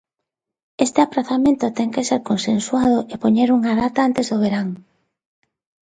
[0.85, 4.67] Este aprazamento ten que ser consensuado e poñer unha data antes do verán.